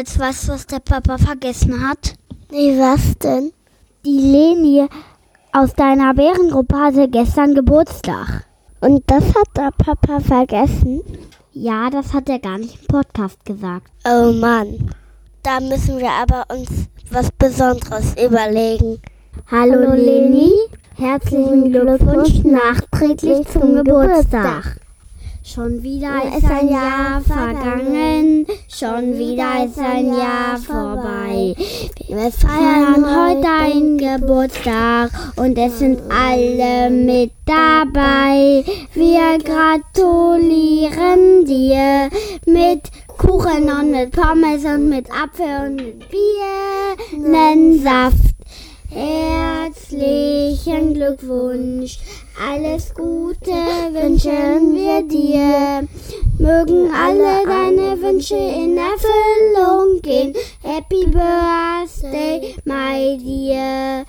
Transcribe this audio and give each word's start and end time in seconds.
Moritz, 0.00 0.18
weißt 0.18 0.48
du, 0.48 0.52
was 0.52 0.66
der 0.66 0.80
Papa 0.80 1.18
vergessen 1.18 1.86
hat? 1.86 2.14
Nee, 2.50 2.72
was 2.78 3.18
denn? 3.18 3.52
Die 4.02 4.18
Leni 4.18 4.88
aus 5.52 5.74
deiner 5.74 6.14
Bärengruppe 6.14 6.74
hatte 6.74 7.06
gestern 7.06 7.54
Geburtstag. 7.54 8.46
Und 8.80 9.02
das 9.08 9.22
hat 9.34 9.48
der 9.54 9.70
Papa 9.76 10.20
vergessen? 10.20 11.02
Ja, 11.52 11.90
das 11.90 12.14
hat 12.14 12.30
er 12.30 12.38
gar 12.38 12.56
nicht 12.56 12.80
im 12.80 12.86
Podcast 12.86 13.44
gesagt. 13.44 13.88
Oh 14.08 14.32
Mann. 14.32 14.90
Da 15.42 15.60
müssen 15.60 15.98
wir 15.98 16.12
aber 16.12 16.46
uns 16.50 16.70
was 17.10 17.30
Besonderes 17.32 18.14
überlegen. 18.14 19.02
Hallo, 19.50 19.86
Hallo 19.86 19.92
Leni, 19.96 20.50
herzlichen 20.96 21.72
Glückwunsch 21.72 22.42
nachträglich 22.44 23.46
zum 23.48 23.74
Geburtstag. 23.74 24.80
Schon 25.52 25.82
wieder 25.82 26.22
ist 26.36 26.48
ein 26.48 26.68
Jahr 26.68 27.20
vergangen, 27.22 28.46
schon 28.68 29.18
wieder 29.18 29.64
ist 29.64 29.80
ein 29.80 30.14
Jahr 30.14 30.56
vorbei. 30.58 31.56
Wir 32.06 32.30
feiern 32.30 33.04
heute 33.04 33.40
deinen 33.40 33.98
Geburtstag 33.98 35.10
und 35.34 35.58
es 35.58 35.80
sind 35.80 35.98
alle 36.08 36.88
mit 36.90 37.32
dabei. 37.46 38.64
Wir 38.94 39.38
gratulieren 39.42 41.44
dir 41.44 42.10
mit 42.46 42.88
Kuchen 43.18 43.68
und 43.70 43.90
mit 43.90 44.12
Pommes 44.12 44.64
und 44.64 44.88
mit 44.88 45.10
Apfel 45.10 45.66
und 45.66 45.74
mit 45.76 46.08
Bier, 46.10 46.96
nen 47.18 47.82
Saft. 47.82 48.29
Herzlichen 48.92 50.94
Glückwunsch, 50.94 52.00
alles 52.36 52.92
Gute 52.92 53.52
wünschen 53.92 54.74
wir 54.74 55.02
dir. 55.06 55.86
Mögen 56.38 56.92
alle 56.92 57.46
deine 57.46 58.02
Wünsche 58.02 58.34
in 58.34 58.76
Erfüllung 58.76 60.02
gehen. 60.02 60.34
Happy 60.64 61.06
Birthday, 61.06 62.56
my 62.64 63.16
dear. 63.22 64.04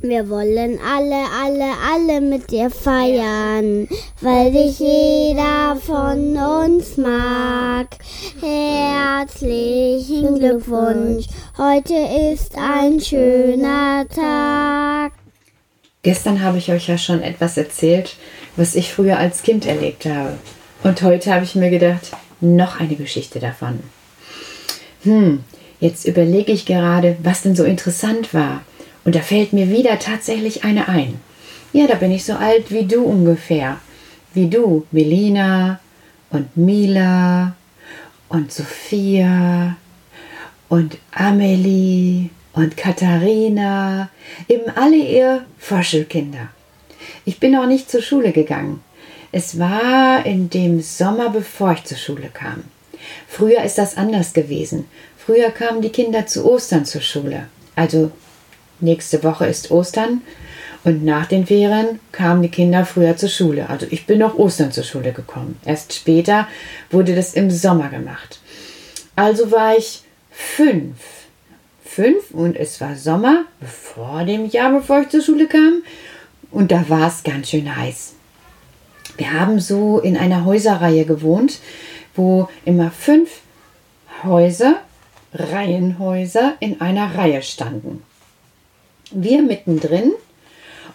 Wir 0.00 0.30
wollen 0.30 0.78
alle, 0.78 1.24
alle, 1.42 1.72
alle 1.92 2.20
mit 2.20 2.52
dir 2.52 2.70
feiern, 2.70 3.88
weil 4.20 4.52
dich 4.52 4.78
jeder 4.78 5.74
von 5.74 6.36
uns 6.36 6.96
mag. 6.96 7.88
Herzlichen 8.40 10.38
Glückwunsch, 10.38 11.26
heute 11.56 11.94
ist 12.32 12.56
ein 12.56 13.00
schöner 13.00 14.06
Tag. 14.08 15.14
Gestern 16.04 16.42
habe 16.42 16.58
ich 16.58 16.70
euch 16.70 16.86
ja 16.86 16.96
schon 16.96 17.20
etwas 17.20 17.56
erzählt, 17.56 18.14
was 18.54 18.76
ich 18.76 18.92
früher 18.92 19.18
als 19.18 19.42
Kind 19.42 19.66
erlebt 19.66 20.06
habe. 20.06 20.38
Und 20.84 21.02
heute 21.02 21.34
habe 21.34 21.42
ich 21.42 21.56
mir 21.56 21.70
gedacht, 21.70 22.12
noch 22.40 22.78
eine 22.78 22.94
Geschichte 22.94 23.40
davon. 23.40 23.80
Hm, 25.02 25.42
jetzt 25.80 26.04
überlege 26.06 26.52
ich 26.52 26.66
gerade, 26.66 27.16
was 27.20 27.42
denn 27.42 27.56
so 27.56 27.64
interessant 27.64 28.32
war 28.32 28.62
und 29.08 29.14
da 29.14 29.20
fällt 29.20 29.54
mir 29.54 29.70
wieder 29.70 29.98
tatsächlich 29.98 30.64
eine 30.64 30.86
ein. 30.86 31.18
Ja, 31.72 31.86
da 31.86 31.94
bin 31.94 32.12
ich 32.12 32.26
so 32.26 32.34
alt 32.34 32.70
wie 32.70 32.84
du 32.84 33.02
ungefähr. 33.04 33.78
Wie 34.34 34.50
du, 34.50 34.86
Melina 34.90 35.80
und 36.28 36.54
Mila 36.58 37.56
und 38.28 38.52
Sophia 38.52 39.78
und 40.68 40.98
Amelie 41.10 42.28
und 42.52 42.76
Katharina, 42.76 44.10
eben 44.46 44.70
alle 44.76 44.96
ihr 44.96 45.46
Forschelkinder. 45.58 46.50
Ich 47.24 47.40
bin 47.40 47.52
noch 47.52 47.66
nicht 47.66 47.90
zur 47.90 48.02
Schule 48.02 48.32
gegangen. 48.32 48.82
Es 49.32 49.58
war 49.58 50.26
in 50.26 50.50
dem 50.50 50.82
Sommer, 50.82 51.30
bevor 51.30 51.72
ich 51.72 51.84
zur 51.84 51.96
Schule 51.96 52.28
kam. 52.30 52.64
Früher 53.26 53.62
ist 53.62 53.78
das 53.78 53.96
anders 53.96 54.34
gewesen. 54.34 54.84
Früher 55.16 55.50
kamen 55.50 55.80
die 55.80 55.92
Kinder 55.92 56.26
zu 56.26 56.44
Ostern 56.44 56.84
zur 56.84 57.00
Schule. 57.00 57.46
Also 57.74 58.12
Nächste 58.80 59.24
Woche 59.24 59.46
ist 59.46 59.70
Ostern 59.72 60.22
und 60.84 61.04
nach 61.04 61.26
den 61.26 61.46
Ferien 61.46 61.98
kamen 62.12 62.42
die 62.42 62.48
Kinder 62.48 62.86
früher 62.86 63.16
zur 63.16 63.28
Schule. 63.28 63.68
Also 63.68 63.86
ich 63.90 64.06
bin 64.06 64.20
noch 64.20 64.38
Ostern 64.38 64.70
zur 64.70 64.84
Schule 64.84 65.12
gekommen. 65.12 65.58
Erst 65.64 65.92
später 65.92 66.46
wurde 66.90 67.16
das 67.16 67.34
im 67.34 67.50
Sommer 67.50 67.88
gemacht. 67.88 68.38
Also 69.16 69.50
war 69.50 69.76
ich 69.76 70.02
fünf. 70.30 70.96
Fünf 71.84 72.30
und 72.30 72.56
es 72.56 72.80
war 72.80 72.94
Sommer, 72.94 73.46
vor 73.66 74.24
dem 74.24 74.46
Jahr, 74.46 74.70
bevor 74.70 75.00
ich 75.00 75.08
zur 75.08 75.22
Schule 75.22 75.48
kam. 75.48 75.82
Und 76.52 76.70
da 76.70 76.88
war 76.88 77.08
es 77.08 77.24
ganz 77.24 77.50
schön 77.50 77.74
heiß. 77.74 78.14
Wir 79.16 79.32
haben 79.32 79.58
so 79.58 79.98
in 79.98 80.16
einer 80.16 80.44
Häuserreihe 80.44 81.04
gewohnt, 81.04 81.58
wo 82.14 82.48
immer 82.64 82.92
fünf 82.92 83.40
Häuser, 84.22 84.76
Reihenhäuser 85.34 86.54
in 86.60 86.80
einer 86.80 87.16
Reihe 87.16 87.42
standen 87.42 88.04
wir 89.10 89.42
mittendrin 89.42 90.12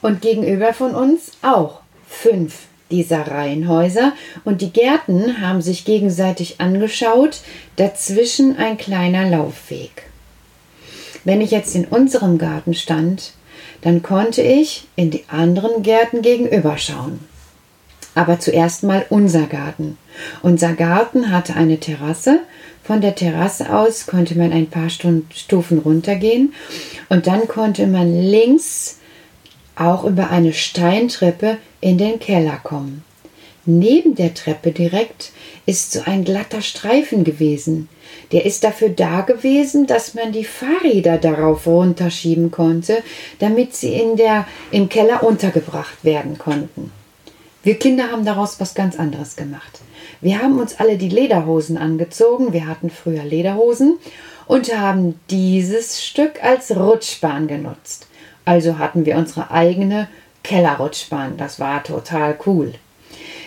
und 0.01 0.21
gegenüber 0.21 0.73
von 0.73 0.93
uns 0.95 1.31
auch 1.41 1.81
fünf 2.07 2.67
dieser 2.91 3.27
Reihenhäuser 3.27 4.13
und 4.43 4.61
die 4.61 4.71
Gärten 4.71 5.41
haben 5.41 5.61
sich 5.61 5.83
gegenseitig 5.85 6.61
angeschaut, 6.61 7.41
dazwischen 7.75 8.57
ein 8.57 8.77
kleiner 8.77 9.29
Laufweg. 9.29 10.03
Wenn 11.23 11.41
ich 11.41 11.51
jetzt 11.51 11.75
in 11.75 11.85
unserem 11.85 12.37
Garten 12.37 12.73
stand, 12.73 13.33
dann 13.81 14.03
konnte 14.03 14.41
ich 14.41 14.87
in 14.95 15.09
die 15.09 15.25
anderen 15.27 15.83
Gärten 15.83 16.21
gegenüber 16.21 16.77
schauen. 16.77 17.19
Aber 18.15 18.39
zuerst 18.39 18.83
mal 18.83 19.05
unser 19.09 19.47
Garten. 19.47 19.97
Unser 20.43 20.73
Garten 20.73 21.31
hatte 21.31 21.55
eine 21.55 21.79
Terrasse 21.79 22.41
von 22.83 23.01
der 23.01 23.15
Terrasse 23.15 23.73
aus 23.73 24.05
konnte 24.05 24.37
man 24.37 24.51
ein 24.51 24.69
paar 24.69 24.89
Stufen 24.89 25.79
runtergehen 25.79 26.53
und 27.09 27.27
dann 27.27 27.47
konnte 27.47 27.87
man 27.87 28.13
links 28.13 28.99
auch 29.75 30.03
über 30.03 30.29
eine 30.29 30.53
Steintreppe 30.53 31.57
in 31.81 31.97
den 31.97 32.19
Keller 32.19 32.59
kommen. 32.61 33.03
Neben 33.65 34.15
der 34.15 34.33
Treppe 34.33 34.71
direkt 34.71 35.31
ist 35.65 35.93
so 35.93 36.01
ein 36.05 36.25
glatter 36.25 36.61
Streifen 36.61 37.23
gewesen. 37.23 37.87
Der 38.33 38.45
ist 38.45 38.63
dafür 38.65 38.89
da 38.89 39.21
gewesen, 39.21 39.87
dass 39.87 40.13
man 40.15 40.33
die 40.33 40.43
Fahrräder 40.43 41.17
darauf 41.17 41.65
runterschieben 41.65 42.51
konnte, 42.51 43.01
damit 43.39 43.73
sie 43.73 43.93
in 43.93 44.17
der, 44.17 44.45
im 44.71 44.89
Keller 44.89 45.23
untergebracht 45.23 46.03
werden 46.03 46.37
konnten. 46.37 46.91
Wir 47.63 47.79
Kinder 47.79 48.11
haben 48.11 48.25
daraus 48.25 48.59
was 48.59 48.73
ganz 48.75 48.99
anderes 48.99 49.37
gemacht. 49.37 49.79
Wir 50.23 50.41
haben 50.41 50.57
uns 50.57 50.79
alle 50.79 50.97
die 50.97 51.09
Lederhosen 51.09 51.77
angezogen. 51.77 52.53
Wir 52.53 52.65
hatten 52.65 52.89
früher 52.89 53.25
Lederhosen 53.25 53.99
und 54.47 54.73
haben 54.73 55.19
dieses 55.29 56.01
Stück 56.01 56.41
als 56.41 56.73
Rutschbahn 56.73 57.47
genutzt. 57.47 58.07
Also 58.45 58.77
hatten 58.77 59.05
wir 59.05 59.17
unsere 59.17 59.51
eigene 59.51 60.07
Kellerrutschbahn. 60.43 61.35
Das 61.35 61.59
war 61.59 61.83
total 61.83 62.37
cool. 62.45 62.73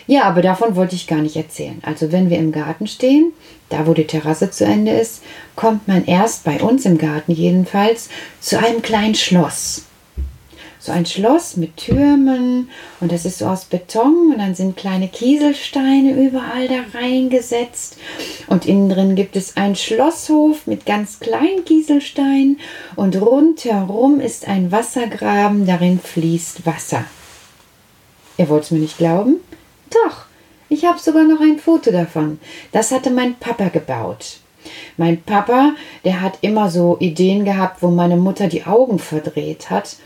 Ja, 0.07 0.25
aber 0.25 0.43
davon 0.43 0.77
wollte 0.77 0.97
ich 0.97 1.07
gar 1.07 1.21
nicht 1.21 1.37
erzählen. 1.37 1.81
Also 1.83 2.13
wenn 2.13 2.29
wir 2.29 2.37
im 2.37 2.53
Garten 2.53 2.87
stehen, 2.87 3.33
da 3.71 3.87
wo 3.87 3.95
die 3.95 4.07
Terrasse 4.07 4.51
zu 4.51 4.67
Ende 4.67 4.93
ist, 4.93 5.23
kommt 5.57 5.89
man 5.89 6.05
erst 6.05 6.45
bei 6.45 6.61
uns 6.61 6.85
im 6.85 6.99
Garten 6.99 7.33
jedenfalls 7.33 8.11
zu 8.39 8.59
einem 8.59 8.83
kleinen 8.83 9.15
Schloss 9.15 9.87
so 10.87 10.93
ein 10.93 11.05
Schloss 11.05 11.57
mit 11.57 11.77
Türmen 11.77 12.71
und 13.01 13.11
das 13.11 13.25
ist 13.25 13.39
so 13.39 13.47
aus 13.47 13.65
Beton 13.65 14.33
und 14.33 14.39
dann 14.39 14.55
sind 14.55 14.77
kleine 14.77 15.09
Kieselsteine 15.09 16.13
überall 16.13 16.69
da 16.69 16.99
reingesetzt 16.99 17.99
und 18.47 18.67
innen 18.67 18.89
drin 18.89 19.17
gibt 19.17 19.37
es 19.37 19.57
einen 19.57 19.75
Schlosshof 19.75 20.67
mit 20.67 20.87
ganz 20.87 21.19
kleinen 21.19 21.65
Kieselsteinen 21.65 22.61
und 22.95 23.21
rundherum 23.21 24.21
ist 24.21 24.47
ein 24.47 24.71
Wassergraben, 24.71 25.67
darin 25.67 25.99
fließt 25.99 26.65
Wasser. 26.65 27.05
Ihr 28.39 28.49
wollt 28.49 28.65
es 28.65 28.71
mir 28.71 28.79
nicht 28.79 28.99
glauben? 28.99 29.37
Doch, 29.91 30.27
ich 30.69 30.85
habe 30.85 30.99
sogar 30.99 31.25
noch 31.25 31.41
ein 31.41 31.59
Foto 31.59 31.91
davon. 31.91 32.39
Das 32.71 32.93
hatte 32.93 33.11
mein 33.11 33.35
Papa 33.35 33.69
gebaut. 33.71 34.39
Mein 34.97 35.23
Papa, 35.23 35.75
der 36.05 36.21
hat 36.21 36.39
immer 36.41 36.71
so 36.71 36.97
Ideen 37.01 37.45
gehabt, 37.45 37.83
wo 37.83 37.89
meine 37.89 38.17
Mutter 38.17 38.49
die 38.49 38.65
Augen 38.65 38.99
verdreht 38.99 39.71
hat. 39.71 39.97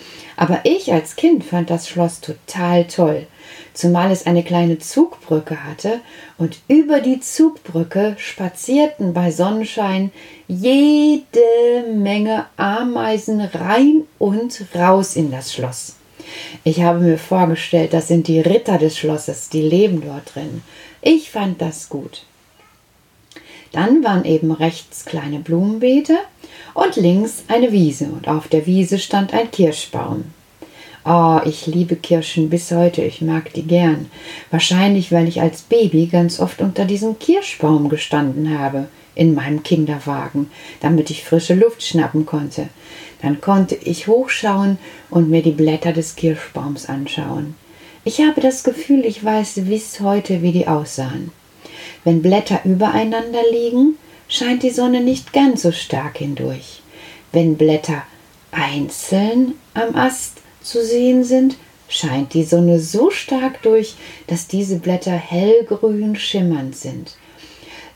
Aber 0.40 0.60
ich 0.64 0.90
als 0.90 1.16
Kind 1.16 1.44
fand 1.44 1.68
das 1.68 1.86
Schloss 1.86 2.22
total 2.22 2.86
toll, 2.86 3.26
zumal 3.74 4.10
es 4.10 4.24
eine 4.24 4.42
kleine 4.42 4.78
Zugbrücke 4.78 5.64
hatte 5.64 6.00
und 6.38 6.60
über 6.66 7.00
die 7.00 7.20
Zugbrücke 7.20 8.16
spazierten 8.16 9.12
bei 9.12 9.32
Sonnenschein 9.32 10.12
jede 10.48 11.84
Menge 11.92 12.46
Ameisen 12.56 13.42
rein 13.42 14.04
und 14.18 14.64
raus 14.74 15.14
in 15.14 15.30
das 15.30 15.52
Schloss. 15.52 15.96
Ich 16.64 16.80
habe 16.80 17.00
mir 17.00 17.18
vorgestellt, 17.18 17.92
das 17.92 18.08
sind 18.08 18.26
die 18.26 18.40
Ritter 18.40 18.78
des 18.78 18.96
Schlosses, 18.96 19.50
die 19.50 19.60
leben 19.60 20.00
dort 20.00 20.34
drin. 20.34 20.62
Ich 21.02 21.30
fand 21.30 21.60
das 21.60 21.90
gut. 21.90 22.24
Dann 23.72 24.02
waren 24.02 24.24
eben 24.24 24.50
rechts 24.50 25.04
kleine 25.04 25.38
Blumenbeete 25.38 26.18
und 26.74 26.96
links 26.96 27.44
eine 27.48 27.72
Wiese 27.72 28.06
und 28.06 28.28
auf 28.28 28.48
der 28.48 28.66
Wiese 28.66 28.98
stand 28.98 29.32
ein 29.32 29.50
Kirschbaum. 29.50 30.24
Oh, 31.04 31.40
ich 31.44 31.66
liebe 31.66 31.96
Kirschen 31.96 32.50
bis 32.50 32.70
heute, 32.72 33.02
ich 33.02 33.22
mag 33.22 33.52
die 33.54 33.62
gern. 33.62 34.10
Wahrscheinlich, 34.50 35.12
weil 35.12 35.28
ich 35.28 35.40
als 35.40 35.62
Baby 35.62 36.06
ganz 36.06 36.40
oft 36.40 36.60
unter 36.60 36.84
diesem 36.84 37.18
Kirschbaum 37.18 37.88
gestanden 37.88 38.58
habe. 38.58 38.88
in 39.14 39.34
meinem 39.34 39.62
Kinderwagen, 39.62 40.50
damit 40.80 41.10
ich 41.10 41.24
frische 41.24 41.54
Luft 41.54 41.82
schnappen 41.82 42.26
konnte. 42.26 42.68
Dann 43.22 43.40
konnte 43.40 43.74
ich 43.74 44.06
hochschauen 44.06 44.78
und 45.10 45.28
mir 45.28 45.42
die 45.42 45.50
Blätter 45.50 45.92
des 45.92 46.16
Kirschbaums 46.16 46.86
anschauen. 46.86 47.54
Ich 48.04 48.20
habe 48.20 48.40
das 48.40 48.64
Gefühl, 48.64 49.04
ich 49.04 49.22
weiß 49.22 49.60
bis 49.66 50.00
heute, 50.00 50.40
wie 50.42 50.52
die 50.52 50.68
aussahen. 50.68 51.32
Wenn 52.04 52.22
Blätter 52.22 52.60
übereinander 52.64 53.42
liegen, 53.50 53.96
scheint 54.28 54.62
die 54.62 54.70
Sonne 54.70 55.00
nicht 55.00 55.32
ganz 55.32 55.62
so 55.62 55.72
stark 55.72 56.18
hindurch. 56.18 56.80
Wenn 57.32 57.56
Blätter 57.56 58.02
einzeln 58.52 59.54
am 59.74 59.94
Ast 59.94 60.38
zu 60.62 60.84
sehen 60.84 61.24
sind, 61.24 61.56
scheint 61.88 62.34
die 62.34 62.44
Sonne 62.44 62.78
so 62.80 63.10
stark 63.10 63.62
durch, 63.62 63.94
dass 64.26 64.46
diese 64.46 64.78
Blätter 64.78 65.12
hellgrün 65.12 66.16
schimmernd 66.16 66.76
sind. 66.76 67.16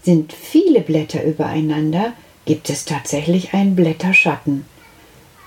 Sind 0.02 0.32
viele 0.32 0.80
Blätter 0.80 1.24
übereinander, 1.24 2.12
gibt 2.44 2.68
es 2.68 2.84
tatsächlich 2.84 3.54
einen 3.54 3.74
Blätterschatten. 3.74 4.66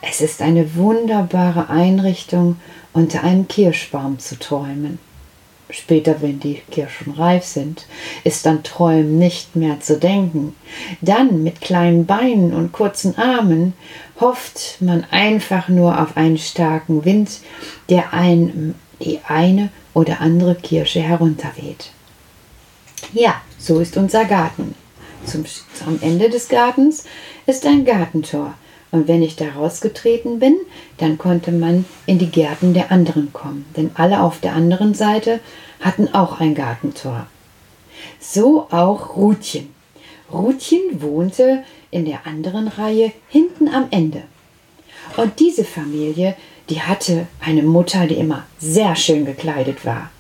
Es 0.02 0.22
ist 0.22 0.42
eine 0.42 0.76
wunderbare 0.76 1.70
Einrichtung, 1.70 2.58
unter 2.94 3.24
einem 3.24 3.48
Kirschbaum 3.48 4.20
zu 4.20 4.40
träumen. 4.40 5.00
Später, 5.70 6.22
wenn 6.22 6.40
die 6.40 6.62
Kirschen 6.72 7.14
reif 7.14 7.44
sind, 7.44 7.88
ist 8.24 8.48
an 8.48 8.64
Träumen 8.64 9.20
nicht 9.20 9.56
mehr 9.58 9.82
zu 9.82 10.00
denken. 10.00 10.56
Dann 11.02 11.44
mit 11.44 11.60
kleinen 11.60 12.06
Beinen 12.06 12.54
und 12.54 12.72
kurzen 12.72 13.18
Armen 13.18 13.74
hofft 14.20 14.82
man 14.82 15.06
einfach 15.12 15.68
nur 15.68 16.02
auf 16.02 16.16
einen 16.16 16.38
starken 16.38 17.04
Wind, 17.04 17.42
der 17.90 18.14
ein, 18.14 18.76
die 19.02 19.20
eine 19.28 19.70
oder 19.94 20.22
andere 20.22 20.56
Kirsche 20.56 21.02
herunterweht. 21.02 21.92
Ja, 23.12 23.42
so 23.58 23.80
ist 23.80 23.98
unser 23.98 24.24
Garten. 24.24 24.74
Zum, 25.26 25.44
am 25.86 26.00
Ende 26.02 26.30
des 26.30 26.48
Gartens 26.48 27.04
ist 27.46 27.66
ein 27.66 27.84
Gartentor. 27.84 28.54
Und 28.92 29.08
wenn 29.08 29.22
ich 29.22 29.36
da 29.36 29.50
rausgetreten 29.50 30.40
bin, 30.40 30.58
dann 30.98 31.18
konnte 31.18 31.52
man 31.52 31.86
in 32.06 32.20
die 32.20 32.32
Gärten 32.32 32.74
der 32.74 32.92
anderen 32.92 33.34
kommen, 33.34 33.66
denn 33.76 33.92
alle 33.96 34.22
auf 34.22 34.40
der 34.40 34.54
anderen 34.54 34.94
Seite 34.94 35.40
hatten 35.82 36.14
auch 36.14 36.40
ein 36.40 36.56
Gartentor. 36.56 37.28
So 38.20 38.68
auch 38.72 39.16
Rutchen. 39.16 39.74
Rutchen 40.32 41.02
wohnte 41.02 41.64
in 41.92 42.06
der 42.06 42.26
anderen 42.26 42.68
Reihe 42.68 43.12
hinten 43.30 43.68
am 43.68 43.88
Ende. 43.92 44.24
Und 45.16 45.40
diese 45.40 45.64
Familie, 45.64 46.36
die 46.70 46.82
hatte 46.82 47.28
eine 47.40 47.64
Mutter, 47.64 48.08
die 48.08 48.16
immer 48.16 48.44
sehr 48.60 48.96
schön 48.96 49.26
gekleidet 49.26 49.86
war. 49.86 50.12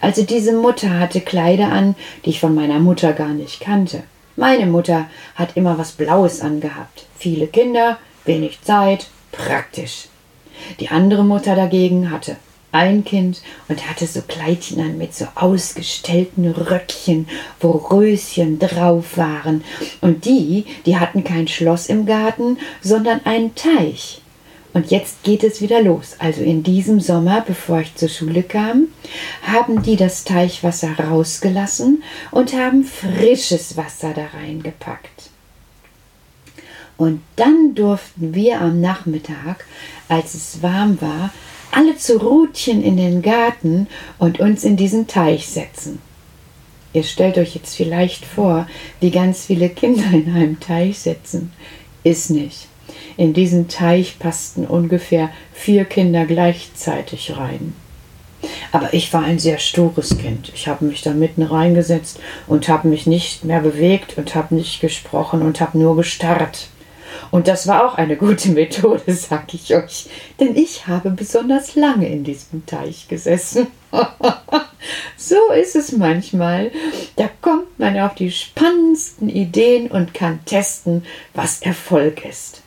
Also 0.00 0.22
diese 0.22 0.52
Mutter 0.52 1.00
hatte 1.00 1.20
Kleider 1.20 1.72
an, 1.72 1.96
die 2.24 2.30
ich 2.30 2.40
von 2.40 2.54
meiner 2.54 2.78
Mutter 2.78 3.12
gar 3.12 3.30
nicht 3.30 3.60
kannte. 3.60 4.02
Meine 4.36 4.66
Mutter 4.66 5.08
hat 5.34 5.56
immer 5.56 5.78
was 5.78 5.92
Blaues 5.92 6.40
angehabt. 6.40 7.06
Viele 7.18 7.46
Kinder, 7.46 7.98
wenig 8.26 8.60
Zeit, 8.62 9.06
praktisch. 9.32 10.08
Die 10.80 10.88
andere 10.88 11.24
Mutter 11.24 11.54
dagegen 11.54 12.10
hatte 12.10 12.36
ein 12.72 13.04
Kind 13.04 13.40
und 13.68 13.88
hatte 13.88 14.06
so 14.06 14.20
Kleidchen 14.22 14.80
an 14.80 14.98
mit 14.98 15.14
so 15.14 15.26
ausgestellten 15.34 16.50
Röckchen, 16.50 17.28
wo 17.60 17.70
Röschen 17.70 18.58
drauf 18.58 19.16
waren. 19.16 19.64
Und 20.00 20.24
die, 20.24 20.66
die 20.84 20.98
hatten 20.98 21.24
kein 21.24 21.48
Schloss 21.48 21.86
im 21.86 22.06
Garten, 22.06 22.58
sondern 22.82 23.24
einen 23.24 23.54
Teich. 23.54 24.20
Und 24.74 24.90
jetzt 24.90 25.22
geht 25.22 25.42
es 25.42 25.62
wieder 25.62 25.80
los. 25.80 26.16
Also 26.18 26.42
in 26.42 26.62
diesem 26.62 27.00
Sommer, 27.00 27.40
bevor 27.40 27.80
ich 27.80 27.94
zur 27.94 28.10
Schule 28.10 28.42
kam, 28.42 28.88
haben 29.42 29.82
die 29.82 29.96
das 29.96 30.24
Teichwasser 30.24 30.98
rausgelassen 30.98 32.02
und 32.30 32.52
haben 32.52 32.84
frisches 32.84 33.78
Wasser 33.78 34.12
da 34.14 34.26
reingepackt. 34.38 35.30
Und 36.96 37.20
dann 37.36 37.74
durften 37.74 38.34
wir 38.34 38.60
am 38.60 38.80
Nachmittag, 38.80 39.66
als 40.08 40.34
es 40.34 40.62
warm 40.62 41.00
war, 41.00 41.30
alle 41.70 41.96
zu 41.96 42.18
Rutchen 42.18 42.82
in 42.82 42.96
den 42.96 43.22
Garten 43.22 43.86
und 44.18 44.40
uns 44.40 44.64
in 44.64 44.76
diesen 44.76 45.06
Teich 45.06 45.46
setzen. 45.46 46.00
Ihr 46.94 47.02
stellt 47.02 47.36
euch 47.36 47.54
jetzt 47.54 47.76
vielleicht 47.76 48.24
vor, 48.24 48.66
wie 49.00 49.10
ganz 49.10 49.44
viele 49.44 49.68
Kinder 49.68 50.04
in 50.12 50.34
einem 50.34 50.60
Teich 50.60 50.98
sitzen. 50.98 51.52
Ist 52.04 52.30
nicht. 52.30 52.68
In 53.18 53.34
diesen 53.34 53.68
Teich 53.68 54.18
passten 54.18 54.64
ungefähr 54.64 55.30
vier 55.52 55.84
Kinder 55.84 56.24
gleichzeitig 56.24 57.36
rein. 57.36 57.74
Aber 58.72 58.94
ich 58.94 59.12
war 59.12 59.24
ein 59.24 59.38
sehr 59.38 59.58
stures 59.58 60.16
Kind. 60.18 60.52
Ich 60.54 60.68
habe 60.68 60.84
mich 60.84 61.02
da 61.02 61.12
mitten 61.12 61.42
reingesetzt 61.42 62.20
und 62.46 62.68
habe 62.68 62.88
mich 62.88 63.06
nicht 63.06 63.44
mehr 63.44 63.60
bewegt 63.60 64.16
und 64.16 64.34
habe 64.34 64.54
nicht 64.54 64.80
gesprochen 64.80 65.42
und 65.42 65.60
habe 65.60 65.78
nur 65.78 65.96
gestarrt. 65.96 66.68
Und 67.30 67.48
das 67.48 67.66
war 67.66 67.86
auch 67.86 67.94
eine 67.96 68.16
gute 68.16 68.50
Methode, 68.50 69.02
sag 69.14 69.52
ich 69.54 69.74
euch, 69.74 70.08
denn 70.40 70.56
ich 70.56 70.86
habe 70.86 71.10
besonders 71.10 71.74
lange 71.74 72.08
in 72.08 72.24
diesem 72.24 72.66
Teich 72.66 73.08
gesessen. 73.08 73.68
so 75.16 75.36
ist 75.58 75.76
es 75.76 75.92
manchmal. 75.92 76.70
Da 77.16 77.28
kommt 77.40 77.78
man 77.78 77.98
auf 77.98 78.14
die 78.14 78.30
spannendsten 78.30 79.28
Ideen 79.28 79.90
und 79.90 80.14
kann 80.14 80.44
testen, 80.44 81.04
was 81.34 81.62
Erfolg 81.62 82.24
ist. 82.24 82.62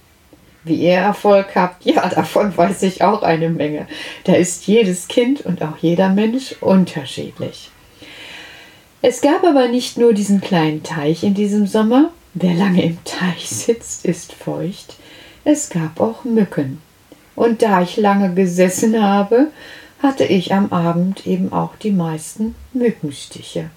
Wie 0.63 0.75
ihr 0.75 0.97
Erfolg 0.97 1.56
habt, 1.56 1.85
ja, 1.85 2.07
davon 2.09 2.56
weiß 2.56 2.83
ich 2.83 3.01
auch 3.01 3.23
eine 3.23 3.50
Menge. 3.50 3.88
Da 4.25 4.33
ist 4.33 4.67
jedes 4.67 5.07
Kind 5.07 5.41
und 5.41 5.63
auch 5.63 5.77
jeder 5.77 6.09
Mensch 6.09 6.56
unterschiedlich. 6.59 7.71
Es 9.01 9.21
gab 9.21 9.45
aber 9.45 9.69
nicht 9.69 9.97
nur 9.97 10.13
diesen 10.13 10.41
kleinen 10.41 10.83
Teich 10.83 11.23
in 11.23 11.33
diesem 11.33 11.67
Sommer, 11.67 12.11
Wer 12.33 12.53
lange 12.53 12.83
im 12.83 13.03
Teich 13.05 13.49
sitzt, 13.49 14.05
ist 14.05 14.33
feucht. 14.33 14.95
Es 15.43 15.69
gab 15.69 15.99
auch 15.99 16.23
Mücken. 16.23 16.81
Und 17.35 17.61
da 17.61 17.81
ich 17.81 17.97
lange 17.97 18.33
gesessen 18.33 19.01
habe, 19.01 19.47
hatte 20.01 20.25
ich 20.25 20.54
am 20.54 20.71
Abend 20.71 21.25
eben 21.25 21.51
auch 21.51 21.75
die 21.75 21.92
meisten 21.92 22.56
Mückenstiche. 22.73 23.69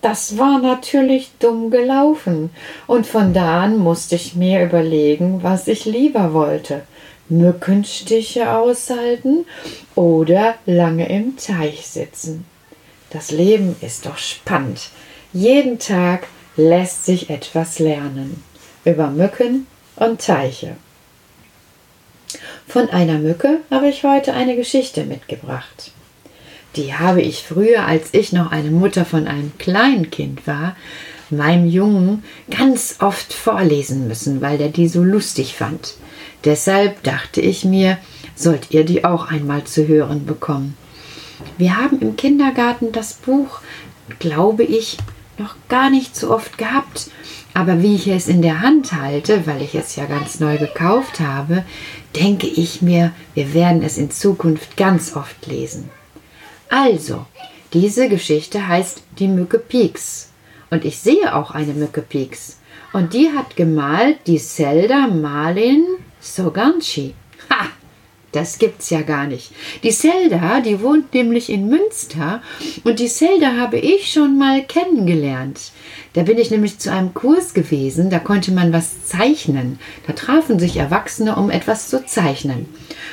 Das 0.00 0.38
war 0.38 0.60
natürlich 0.60 1.32
dumm 1.40 1.70
gelaufen, 1.70 2.50
und 2.86 3.06
von 3.06 3.34
da 3.34 3.62
an 3.62 3.78
musste 3.78 4.14
ich 4.14 4.34
mir 4.34 4.64
überlegen, 4.64 5.42
was 5.42 5.66
ich 5.66 5.84
lieber 5.84 6.32
wollte. 6.32 6.82
Mückenstiche 7.28 8.52
aushalten 8.52 9.44
oder 9.94 10.54
lange 10.66 11.08
im 11.08 11.36
Teich 11.36 11.86
sitzen. 11.86 12.46
Das 13.10 13.30
Leben 13.30 13.76
ist 13.80 14.06
doch 14.06 14.18
spannend. 14.18 14.90
Jeden 15.32 15.78
Tag 15.78 16.26
lässt 16.58 17.06
sich 17.06 17.30
etwas 17.30 17.78
lernen 17.78 18.42
über 18.84 19.08
Mücken 19.10 19.66
und 19.96 20.20
Teiche. 20.20 20.76
Von 22.66 22.90
einer 22.90 23.18
Mücke 23.18 23.60
habe 23.70 23.88
ich 23.88 24.02
heute 24.02 24.34
eine 24.34 24.56
Geschichte 24.56 25.04
mitgebracht. 25.04 25.92
Die 26.76 26.94
habe 26.94 27.22
ich 27.22 27.44
früher, 27.44 27.86
als 27.86 28.12
ich 28.12 28.32
noch 28.32 28.50
eine 28.50 28.70
Mutter 28.70 29.04
von 29.04 29.28
einem 29.28 29.56
kleinen 29.58 30.10
Kind 30.10 30.46
war, 30.46 30.76
meinem 31.30 31.66
Jungen 31.68 32.24
ganz 32.50 32.96
oft 33.00 33.32
vorlesen 33.32 34.08
müssen, 34.08 34.40
weil 34.40 34.58
der 34.58 34.68
die 34.68 34.88
so 34.88 35.02
lustig 35.02 35.54
fand. 35.54 35.94
Deshalb 36.44 37.02
dachte 37.04 37.40
ich 37.40 37.64
mir, 37.64 37.98
sollt 38.34 38.72
ihr 38.72 38.84
die 38.84 39.04
auch 39.04 39.30
einmal 39.30 39.64
zu 39.64 39.86
hören 39.86 40.26
bekommen. 40.26 40.76
Wir 41.56 41.76
haben 41.76 42.00
im 42.00 42.16
Kindergarten 42.16 42.90
das 42.90 43.14
Buch, 43.14 43.60
glaube 44.18 44.64
ich, 44.64 44.98
noch 45.38 45.54
gar 45.68 45.90
nicht 45.90 46.16
so 46.16 46.30
oft 46.30 46.58
gehabt. 46.58 47.10
Aber 47.54 47.82
wie 47.82 47.94
ich 47.94 48.06
es 48.08 48.28
in 48.28 48.42
der 48.42 48.60
Hand 48.60 48.92
halte, 48.92 49.46
weil 49.46 49.62
ich 49.62 49.74
es 49.74 49.96
ja 49.96 50.06
ganz 50.06 50.40
neu 50.40 50.58
gekauft 50.58 51.20
habe, 51.20 51.64
denke 52.14 52.46
ich 52.46 52.82
mir, 52.82 53.12
wir 53.34 53.54
werden 53.54 53.82
es 53.82 53.98
in 53.98 54.10
Zukunft 54.10 54.76
ganz 54.76 55.16
oft 55.16 55.46
lesen. 55.46 55.90
Also, 56.68 57.26
diese 57.72 58.08
Geschichte 58.08 58.68
heißt 58.68 59.02
Die 59.18 59.28
Mücke 59.28 59.58
Pieks. 59.58 60.30
Und 60.70 60.84
ich 60.84 60.98
sehe 60.98 61.34
auch 61.34 61.50
eine 61.50 61.72
Mücke 61.72 62.02
Pieks. 62.02 62.58
Und 62.92 63.14
die 63.14 63.30
hat 63.30 63.56
gemalt 63.56 64.18
die 64.26 64.38
Zelda 64.38 65.06
Malin 65.06 65.84
Soganchi. 66.20 67.14
Das 68.38 68.60
gibt's 68.60 68.90
ja 68.90 69.02
gar 69.02 69.26
nicht. 69.26 69.50
Die 69.82 69.90
Zelda, 69.90 70.60
die 70.60 70.80
wohnt 70.80 71.12
nämlich 71.12 71.50
in 71.50 71.66
Münster 71.66 72.40
und 72.84 73.00
die 73.00 73.08
Zelda 73.08 73.56
habe 73.56 73.78
ich 73.78 74.12
schon 74.12 74.38
mal 74.38 74.62
kennengelernt. 74.62 75.72
Da 76.18 76.24
bin 76.24 76.36
ich 76.36 76.50
nämlich 76.50 76.80
zu 76.80 76.90
einem 76.90 77.14
Kurs 77.14 77.54
gewesen, 77.54 78.10
da 78.10 78.18
konnte 78.18 78.50
man 78.50 78.72
was 78.72 79.04
zeichnen. 79.04 79.78
Da 80.04 80.14
trafen 80.14 80.58
sich 80.58 80.76
Erwachsene, 80.76 81.36
um 81.36 81.48
etwas 81.48 81.88
zu 81.88 82.04
zeichnen. 82.04 82.66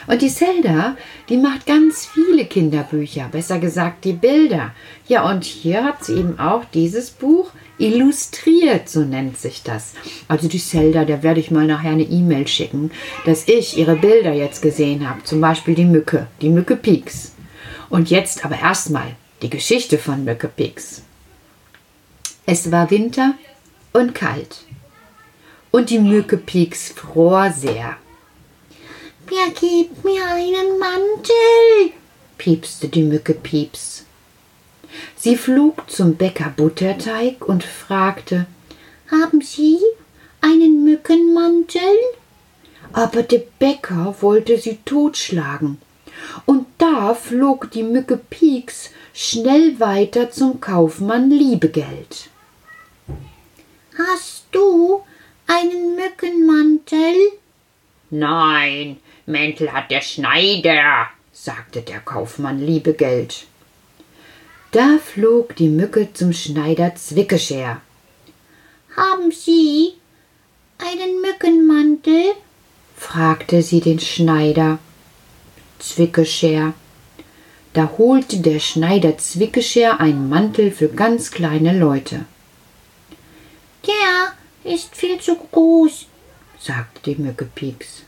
Und 0.08 0.24
die 0.24 0.28
Zelda, 0.34 0.98
die 1.30 1.38
macht 1.38 1.68
ganz 1.68 2.08
viele 2.08 2.46
Kinderbücher, 2.46 3.30
besser 3.32 3.60
gesagt 3.60 4.06
die 4.06 4.14
Bilder. 4.14 4.74
Ja, 5.08 5.30
und 5.30 5.44
hier 5.44 5.84
hat 5.84 6.04
sie 6.04 6.16
eben 6.16 6.40
auch 6.40 6.66
dieses 6.74 7.12
Buch 7.12 7.52
illustriert, 7.78 8.90
so 8.90 9.02
nennt 9.02 9.38
sich 9.38 9.62
das. 9.62 9.94
Also 10.28 10.48
die 10.48 10.58
Zelda, 10.58 11.06
der 11.06 11.22
werde 11.22 11.42
ich 11.42 11.52
mal 11.52 11.68
nachher 11.68 11.92
eine 11.92 12.02
E-Mail 12.02 12.48
schicken, 12.48 12.90
dass 13.24 13.48
ich 13.48 13.78
ihre 13.78 13.98
Bilder 13.98 14.34
jetzt 14.34 14.64
gesehen 14.64 15.08
habe. 15.08 15.22
Zum 15.26 15.40
Beispiel 15.42 15.76
die 15.76 15.86
Mücke, 15.86 16.26
die 16.42 16.50
Mücke 16.50 16.76
Pieks. 16.76 17.34
Und 17.92 18.10
jetzt 18.10 18.44
aber 18.44 18.58
erstmal 18.60 19.16
die 19.44 19.52
Geschichte 19.52 20.00
von 20.00 20.26
Mücke 20.26 20.48
Pieks. 20.48 21.04
Es 22.46 22.72
war 22.72 22.92
Winter 22.92 23.36
und 23.94 24.14
kalt. 24.14 24.60
Und 25.72 25.90
die 25.90 26.00
Mücke 26.00 26.38
Pieks 26.38 26.90
fror 26.90 27.52
sehr. 27.52 27.98
Wer 29.28 29.50
gibt 29.60 30.04
mir 30.04 30.25
einen 30.28 30.78
Mantel? 30.80 31.94
piepste 32.38 32.88
die 32.88 33.04
Mücke 33.04 33.34
Pieps. 33.34 34.06
Sie 35.16 35.36
flog 35.36 35.90
zum 35.90 36.16
Bäcker 36.16 36.54
Butterteig 36.56 37.48
und 37.48 37.64
fragte, 37.64 38.46
Haben 39.10 39.42
Sie 39.42 39.80
einen 40.42 40.84
Mückenmantel? 40.84 41.82
aber 42.94 43.24
der 43.24 43.42
Bäcker 43.60 44.16
wollte 44.22 44.58
sie 44.58 44.78
totschlagen. 44.86 45.80
Und 46.46 46.66
da 46.78 47.14
flog 47.14 47.70
die 47.72 47.84
Mücke 47.84 48.18
Pieks 48.18 48.92
schnell 49.14 49.80
weiter 49.82 50.32
zum 50.32 50.62
Kaufmann 50.62 51.30
Liebegeld. 51.30 52.30
Hast 53.98 54.44
du 54.52 55.04
einen 55.48 55.96
Mückenmantel? 55.96 57.16
Nein, 58.10 58.98
Mäntel 59.25 59.72
hat 59.72 59.90
der 59.90 60.02
Schneider, 60.02 61.08
sagte 61.32 61.82
der 61.82 62.00
Kaufmann 62.00 62.60
Liebegeld. 62.60 63.46
Da 64.72 64.98
flog 64.98 65.56
die 65.56 65.70
Mücke 65.70 66.12
zum 66.12 66.34
Schneider 66.34 66.94
Zwickescher. 66.96 67.80
Haben 68.98 69.32
Sie 69.32 69.94
einen 70.78 71.22
Mückenmantel? 71.22 72.34
fragte 72.98 73.62
sie 73.62 73.80
den 73.80 74.02
Schneider 74.02 74.80
Zwickescher. 75.80 76.74
Da 77.72 77.92
holte 77.98 78.40
der 78.40 78.60
Schneider 78.60 79.18
Zwickescher 79.18 80.02
einen 80.02 80.28
Mantel 80.28 80.72
für 80.72 80.90
ganz 80.90 81.32
kleine 81.32 81.78
Leute. 81.78 82.25
Der 83.88 84.74
ist 84.74 84.96
viel 84.96 85.20
zu 85.20 85.36
groß, 85.36 86.06
sagte 86.60 87.12
die 87.12 87.22
Mücke 87.22 87.46
Pieks. 87.46 88.04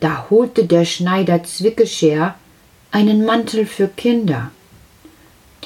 Da 0.00 0.26
holte 0.30 0.64
der 0.66 0.84
Schneider 0.84 1.42
Zwickescher 1.44 2.34
einen 2.90 3.24
Mantel 3.24 3.66
für 3.66 3.88
Kinder, 3.88 4.50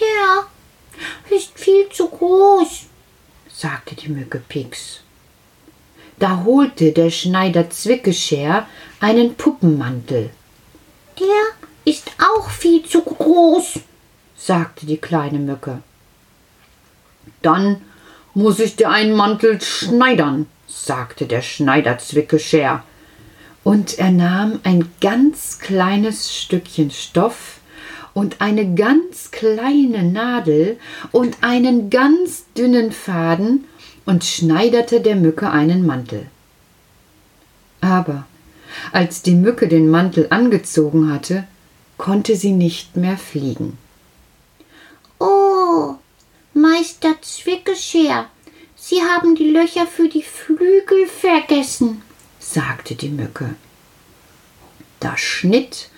der 0.01 1.37
ist 1.37 1.59
viel 1.59 1.89
zu 1.91 2.09
groß. 2.09 2.87
sagte 3.53 3.95
die 3.95 4.09
Mücke 4.09 4.39
Pieks. 4.39 5.01
Da 6.19 6.45
holte 6.45 6.93
der 6.93 7.11
Schneider 7.11 7.71
Zwickescher 7.71 8.67
einen 9.01 9.35
Puppenmantel, 9.35 10.31
Der 11.19 11.43
ist 11.85 12.11
auch 12.19 12.51
viel 12.51 12.85
zu 12.85 13.03
groß. 13.03 13.81
sagte 14.37 14.87
die 14.87 14.99
kleine 14.99 15.39
Mücke. 15.39 15.83
Dann 17.43 17.83
muss 18.39 18.61
ich 18.61 18.77
dir 18.77 18.89
einen 18.91 19.17
Mantel 19.17 19.61
schneidern, 19.61 20.47
sagte 20.69 21.27
der 21.27 21.43
Schneider 21.43 21.99
Zwickescher. 21.99 22.85
Und 23.65 23.99
er 23.99 24.13
nahm 24.13 24.61
ein 24.63 24.89
ganz 25.01 25.59
kleines 25.59 26.33
Stückchen 26.33 26.93
Stoff 26.93 27.59
und 28.15 28.41
eine 28.41 28.77
ganz 28.77 29.33
kleine 29.33 30.05
Nadel 30.05 30.79
und 31.11 31.39
einen 31.41 31.91
ganz 31.91 32.45
dünnen 32.57 32.93
Faden 32.93 33.65
und 34.07 34.23
schneiderte 34.23 35.01
der 35.01 35.17
Mücke 35.17 35.51
einen 35.51 35.85
Mantel. 35.85 36.27
Aber 37.81 38.25
als 38.93 39.23
die 39.23 39.35
Mücke 39.35 39.67
den 39.67 39.91
Mantel 39.91 40.29
angezogen 40.31 41.13
hatte, 41.13 41.43
konnte 41.97 42.37
sie 42.37 42.53
nicht 42.53 42.97
mehr 42.97 43.19
fliegen. 43.19 43.79
Meister 46.61 47.15
Zwickescher, 47.23 48.29
Sie 48.75 49.01
haben 49.01 49.37
die 49.37 49.51
Löcher 49.51 49.87
für 49.87 50.09
die 50.09 50.25
Flügel 50.25 51.07
vergessen. 51.07 52.03
sagte 52.41 52.97
die 52.97 53.11
Mücke. 53.11 53.55
Da 54.99 55.17
schnitt 55.17 55.89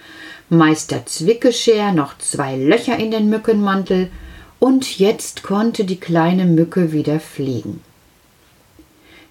Meister 0.50 1.06
Zwickescher 1.06 1.92
noch 1.92 2.18
zwei 2.18 2.56
Löcher 2.56 2.98
in 2.98 3.10
den 3.10 3.30
Mückenmantel, 3.30 4.10
und 4.58 4.98
jetzt 4.98 5.42
konnte 5.42 5.86
die 5.86 5.98
kleine 5.98 6.44
Mücke 6.44 6.92
wieder 6.92 7.20
fliegen. 7.20 7.82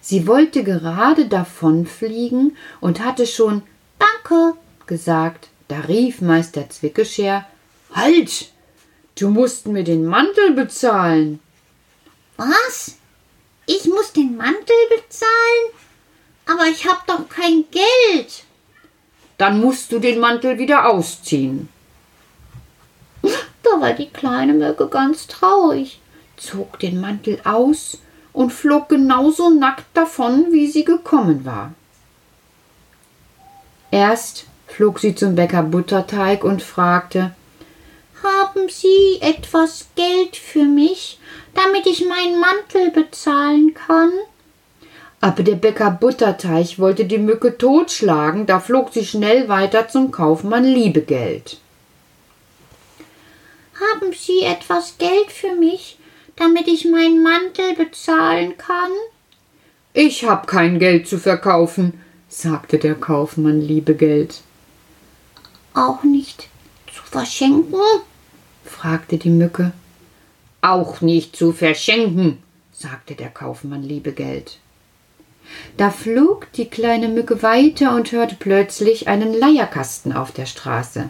Sie 0.01 0.25
wollte 0.25 0.63
gerade 0.63 1.27
davonfliegen 1.27 2.57
und 2.81 3.05
hatte 3.05 3.27
schon 3.27 3.61
Danke 3.99 4.57
gesagt. 4.87 5.49
Da 5.67 5.81
rief 5.81 6.21
Meister 6.21 6.67
Zwickescher 6.71 7.45
Halt! 7.93 8.49
Du 9.19 9.27
musst 9.29 9.67
mir 9.67 9.83
den 9.83 10.05
Mantel 10.05 10.51
bezahlen. 10.53 11.41
Was? 12.37 12.95
Ich 13.65 13.83
muss 13.83 14.13
den 14.13 14.37
Mantel 14.37 14.77
bezahlen? 14.95 15.73
Aber 16.45 16.67
ich 16.67 16.87
hab 16.87 17.05
doch 17.05 17.27
kein 17.27 17.65
Geld. 17.69 18.45
Dann 19.37 19.59
musst 19.59 19.91
du 19.91 19.99
den 19.99 20.21
Mantel 20.21 20.57
wieder 20.57 20.89
ausziehen. 20.89 21.67
Da 23.21 23.81
war 23.81 23.91
die 23.91 24.09
kleine 24.09 24.53
Mücke 24.53 24.87
ganz 24.87 25.27
traurig. 25.27 25.99
zog 26.37 26.79
den 26.79 27.01
Mantel 27.01 27.41
aus 27.43 27.97
und 28.31 28.53
flog 28.53 28.87
genauso 28.87 29.49
nackt 29.49 29.85
davon, 29.93 30.47
wie 30.51 30.67
sie 30.67 30.85
gekommen 30.85 31.43
war. 31.43 31.73
Erst 33.91 34.45
flog 34.67 34.99
sie 34.99 35.13
zum 35.13 35.35
Bäcker 35.35 35.63
Butterteig 35.63 36.45
und 36.45 36.63
fragte, 36.63 37.35
Haben 38.23 38.69
Sie 38.69 39.19
etwas 39.21 39.87
Geld 39.95 40.35
für 40.35 40.65
mich, 40.65 41.19
damit 41.53 41.85
ich 41.87 42.05
meinen 42.05 42.39
Mantel 42.39 42.91
bezahlen 42.91 43.73
kann? 43.73 44.11
aber 45.21 45.43
der 45.43 45.55
Bäcker 45.55 45.91
Butterteig 45.91 46.79
wollte 46.79 47.05
die 47.05 47.17
Mücke 47.17 47.57
totschlagen, 47.57 48.45
da 48.45 48.59
flog 48.59 48.93
sie 48.93 49.05
schnell 49.05 49.49
weiter 49.49 49.87
zum 49.89 50.11
Kaufmann 50.11 50.63
Liebegeld. 50.63 51.57
Haben 53.75 54.13
Sie 54.13 54.41
etwas 54.41 54.97
Geld 54.97 55.31
für 55.31 55.55
mich, 55.55 55.97
damit 56.35 56.67
ich 56.67 56.85
meinen 56.85 57.23
Mantel 57.23 57.75
bezahlen 57.75 58.57
kann? 58.57 58.91
Ich 59.93 60.25
hab 60.25 60.47
kein 60.47 60.79
Geld 60.79 61.07
zu 61.07 61.17
verkaufen, 61.17 62.01
sagte 62.29 62.77
der 62.77 62.95
Kaufmann 62.95 63.61
Liebegeld. 63.61 64.41
Auch 65.73 66.03
nicht 66.03 66.47
verschenken? 67.09 67.79
fragte 68.63 69.17
die 69.17 69.29
Mücke. 69.29 69.71
Auch 70.61 71.01
nicht 71.01 71.35
zu 71.35 71.51
verschenken, 71.51 72.37
sagte 72.73 73.15
der 73.15 73.29
Kaufmann 73.29 73.83
Liebegeld. 73.83 74.59
Da 75.77 75.89
flog 75.89 76.51
die 76.53 76.65
kleine 76.65 77.07
Mücke 77.07 77.41
weiter 77.41 77.95
und 77.95 78.11
hörte 78.11 78.35
plötzlich 78.37 79.07
einen 79.07 79.33
Leierkasten 79.33 80.13
auf 80.13 80.31
der 80.31 80.45
Straße. 80.45 81.09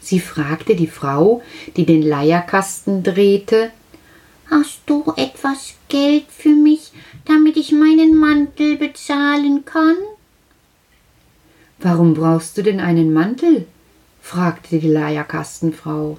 Sie 0.00 0.20
fragte 0.20 0.74
die 0.74 0.86
Frau, 0.86 1.42
die 1.76 1.86
den 1.86 2.02
Leierkasten 2.02 3.02
drehte, 3.02 3.70
Hast 4.50 4.80
du 4.86 5.12
etwas 5.16 5.74
Geld 5.88 6.24
für 6.30 6.54
mich, 6.54 6.92
damit 7.26 7.58
ich 7.58 7.70
meinen 7.72 8.18
Mantel 8.18 8.76
bezahlen 8.76 9.66
kann? 9.66 9.96
Warum 11.80 12.14
brauchst 12.14 12.56
du 12.56 12.62
denn 12.62 12.80
einen 12.80 13.12
Mantel? 13.12 13.66
Fragte 14.28 14.78
die 14.78 14.88
Leierkastenfrau. 14.90 16.18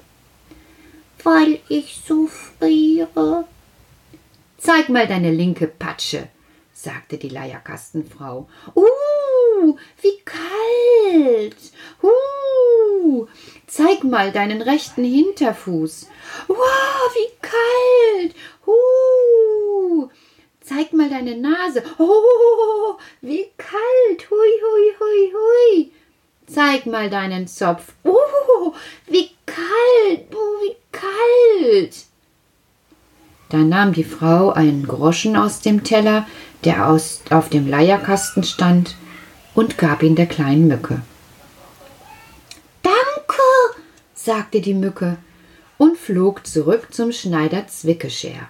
Weil 1.22 1.60
ich 1.68 2.02
so 2.04 2.26
friere. 2.26 3.44
Zeig 4.58 4.88
mal 4.88 5.06
deine 5.06 5.30
linke 5.30 5.68
Patsche, 5.68 6.26
sagte 6.74 7.18
die 7.18 7.28
Leierkastenfrau. 7.28 8.48
Uh, 8.74 9.76
wie 10.02 10.18
kalt! 10.24 11.56
Uh, 12.02 13.28
zeig 13.68 14.02
mal 14.02 14.32
deinen 14.32 14.60
rechten 14.60 15.04
Hinterfuß. 15.04 16.08
Wow, 16.48 17.14
wie 17.14 17.32
kalt! 17.40 18.34
Uh, 18.66 20.08
zeig 20.60 20.92
mal 20.92 21.08
deine 21.08 21.36
Nase. 21.36 21.84
Oh, 21.98 22.96
wie 23.20 23.46
kalt! 23.56 24.30
Hui, 24.30 24.52
hui, 24.64 24.94
hui, 24.98 25.32
hui. 25.32 25.92
Zeig 26.52 26.86
mal 26.86 27.08
deinen 27.10 27.46
Zopf. 27.46 27.92
Oh, 28.02 28.74
wie 29.06 29.30
kalt! 29.46 30.26
Oh, 30.32 30.62
wie 30.62 30.76
kalt! 30.90 32.04
Da 33.50 33.58
nahm 33.58 33.92
die 33.92 34.04
Frau 34.04 34.50
einen 34.50 34.86
Groschen 34.86 35.36
aus 35.36 35.60
dem 35.60 35.84
Teller, 35.84 36.26
der 36.64 36.88
aus, 36.88 37.20
auf 37.30 37.48
dem 37.48 37.68
Leierkasten 37.68 38.42
stand, 38.42 38.96
und 39.54 39.78
gab 39.78 40.02
ihn 40.02 40.16
der 40.16 40.26
kleinen 40.26 40.68
Mücke. 40.68 41.02
Danke, 42.82 43.42
sagte 44.14 44.60
die 44.60 44.74
Mücke 44.74 45.18
und 45.78 45.96
flog 45.96 46.46
zurück 46.46 46.88
zum 46.90 47.12
Schneider 47.12 47.66
Zwickescher. 47.66 48.48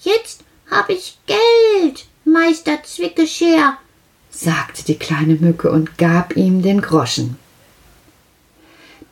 jetzt 0.00 0.44
hab 0.70 0.88
ich 0.88 1.18
Geld, 1.26 2.06
Meister 2.24 2.82
Zwickescher. 2.82 3.78
Sagte 4.40 4.84
die 4.84 4.98
kleine 4.98 5.34
Mücke 5.34 5.70
und 5.70 5.98
gab 5.98 6.34
ihm 6.34 6.62
den 6.62 6.80
Groschen. 6.80 7.36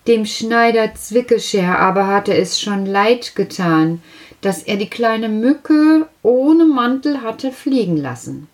Dem 0.07 0.25
Schneider 0.25 0.95
Zwickescher 0.95 1.79
aber 1.79 2.07
hatte 2.07 2.35
es 2.35 2.59
schon 2.59 2.87
leid 2.87 3.37
getan, 3.37 4.03
dass 4.41 4.63
er 4.63 4.77
die 4.79 4.89
kleine 4.89 5.29
Mücke 5.29 6.09
ohne 6.23 6.65
Mantel 6.65 7.21
hatte 7.21 7.53
fliegen 7.53 7.99
lassen. 7.99 8.49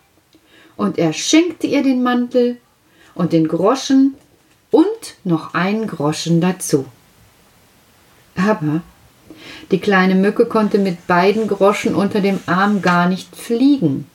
Und 0.77 0.99
er 0.99 1.13
schenkte 1.13 1.69
ihr 1.69 1.85
den 1.85 2.03
Mantel 2.03 2.57
und 3.15 3.33
den 3.33 3.47
Groschen 3.47 4.15
und 4.73 5.15
noch 5.23 5.55
einen 5.55 5.87
Groschen 5.87 6.41
dazu. 6.41 6.87
Aber 8.35 8.83
die 9.71 9.79
kleine 9.79 10.17
Mücke 10.17 10.47
konnte 10.47 10.79
mit 10.79 11.07
beiden 11.07 11.47
Groschen 11.47 11.95
unter 11.95 12.21
dem 12.21 12.41
Arm 12.47 12.83
gar 12.83 13.09
nicht 13.09 13.37
fliegen. 13.37 14.11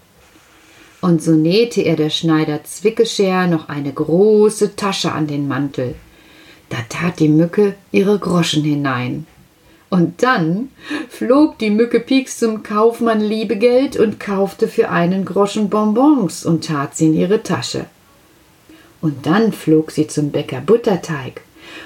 Und 1.01 1.23
so 1.23 1.31
nähte 1.31 1.81
er 1.81 1.95
der 1.95 2.09
Schneider 2.09 2.63
Zwickescher 2.63 3.47
noch 3.47 3.69
eine 3.69 3.93
große 3.93 4.75
Tasche 4.75 5.11
an 5.11 5.27
den 5.27 5.47
Mantel. 5.47 5.95
Da 6.69 6.77
tat 6.89 7.19
die 7.19 7.29
Mücke 7.29 7.75
ihre 7.91 8.19
Groschen 8.19 8.63
hinein. 8.63 9.25
Und 9.89 10.21
dann 10.21 10.69
flog 11.09 11.57
die 11.57 11.71
Mücke 11.71 11.99
Pieks 11.99 12.37
zum 12.37 12.61
Kaufmann 12.61 13.21
Liebegeld 13.21 13.97
und 13.97 14.19
kaufte 14.19 14.67
für 14.67 14.89
einen 14.89 15.25
Groschen 15.25 15.69
Bonbons 15.69 16.45
und 16.45 16.65
tat 16.65 16.95
sie 16.95 17.07
in 17.07 17.15
ihre 17.15 17.41
Tasche. 17.41 17.85
Und 19.01 19.25
dann 19.25 19.51
flog 19.51 19.91
sie 19.91 20.07
zum 20.07 20.29
Bäcker 20.29 20.61
Butterteig 20.61 21.41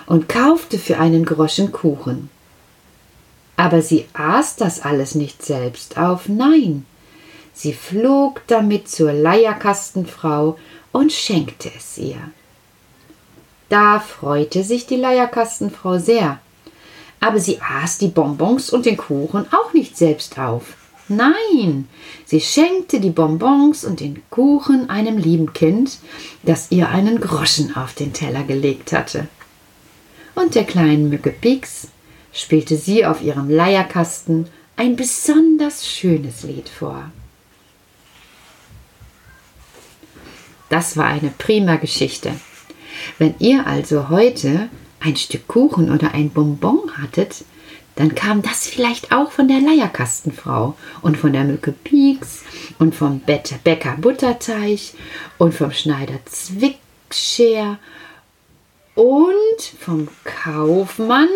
und 0.05 0.27
kaufte 0.27 0.77
für 0.77 0.97
einen 0.97 1.23
Groschen 1.23 1.71
Kuchen. 1.71 2.29
Aber 3.55 3.81
sie 3.81 4.05
aß 4.13 4.57
das 4.57 4.81
alles 4.81 5.15
nicht 5.15 5.43
selbst 5.43 5.97
auf, 5.97 6.27
nein, 6.27 6.85
sie 7.53 7.73
flog 7.73 8.41
damit 8.47 8.89
zur 8.89 9.13
Leierkastenfrau 9.13 10.57
und 10.91 11.11
schenkte 11.11 11.71
es 11.75 11.97
ihr. 11.97 12.31
Da 13.69 13.99
freute 13.99 14.63
sich 14.63 14.85
die 14.85 14.97
Leierkastenfrau 14.97 15.97
sehr, 15.97 16.39
aber 17.19 17.39
sie 17.39 17.59
aß 17.61 17.97
die 17.97 18.09
Bonbons 18.09 18.69
und 18.69 18.85
den 18.85 18.97
Kuchen 18.97 19.45
auch 19.51 19.73
nicht 19.73 19.97
selbst 19.97 20.37
auf. 20.37 20.75
Nein, 21.07 21.87
sie 22.25 22.39
schenkte 22.39 22.99
die 22.99 23.09
Bonbons 23.09 23.83
und 23.83 23.99
den 23.99 24.21
Kuchen 24.29 24.89
einem 24.89 25.17
lieben 25.17 25.53
Kind, 25.53 25.99
das 26.43 26.67
ihr 26.71 26.89
einen 26.89 27.19
Groschen 27.19 27.75
auf 27.75 27.93
den 27.93 28.13
Teller 28.13 28.43
gelegt 28.43 28.93
hatte. 28.93 29.27
Und 30.35 30.55
der 30.55 30.63
kleinen 30.63 31.09
Mücke 31.09 31.31
Pix 31.31 31.87
spielte 32.31 32.77
sie 32.77 33.05
auf 33.05 33.21
ihrem 33.21 33.49
Leierkasten 33.49 34.47
ein 34.75 34.95
besonders 34.95 35.87
schönes 35.87 36.43
Lied 36.43 36.69
vor. 36.69 37.11
Das 40.73 40.97
war 40.97 41.05
eine 41.05 41.29
prima 41.29 41.75
Geschichte. 41.75 42.31
Wenn 43.19 43.35
ihr 43.37 43.67
also 43.67 44.09
heute 44.09 44.69
ein 44.99 45.15
Stück 45.15 45.47
Kuchen 45.47 45.91
oder 45.91 46.15
ein 46.15 46.31
Bonbon 46.31 46.89
hattet, 46.99 47.45
dann 47.95 48.15
kam 48.15 48.41
das 48.41 48.65
vielleicht 48.65 49.11
auch 49.11 49.31
von 49.31 49.47
der 49.47 49.59
Leierkastenfrau 49.59 50.75
und 51.03 51.15
von 51.15 51.31
der 51.31 51.43
Mücke 51.43 51.73
Pieks 51.73 52.41
und 52.79 52.95
vom 52.95 53.19
Bäcker 53.19 53.97
Butterteig 54.01 54.79
und 55.37 55.53
vom 55.53 55.71
Schneider 55.71 56.17
Zwickscher 56.25 57.77
und 58.95 59.61
vom 59.79 60.07
Kaufmann. 60.23 61.29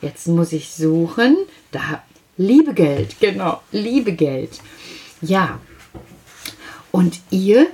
Jetzt 0.00 0.26
muss 0.26 0.54
ich 0.54 0.70
suchen. 0.70 1.36
Da 1.70 2.02
Liebegeld, 2.38 3.20
genau, 3.20 3.60
Liebegeld. 3.72 4.58
Ja. 5.20 5.60
Und 6.92 7.20
ihr, 7.30 7.66